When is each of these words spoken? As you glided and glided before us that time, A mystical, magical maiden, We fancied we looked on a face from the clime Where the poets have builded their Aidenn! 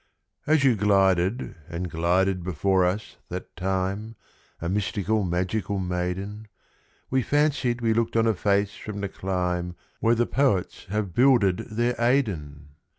As 0.47 0.63
you 0.63 0.75
glided 0.75 1.53
and 1.69 1.87
glided 1.87 2.43
before 2.43 2.85
us 2.85 3.17
that 3.29 3.55
time, 3.55 4.15
A 4.59 4.67
mystical, 4.67 5.23
magical 5.23 5.77
maiden, 5.77 6.47
We 7.11 7.21
fancied 7.21 7.81
we 7.81 7.93
looked 7.93 8.17
on 8.17 8.25
a 8.25 8.33
face 8.33 8.73
from 8.73 8.99
the 9.01 9.09
clime 9.09 9.75
Where 9.99 10.15
the 10.15 10.25
poets 10.25 10.85
have 10.89 11.13
builded 11.13 11.57
their 11.69 11.93
Aidenn! 11.99 12.69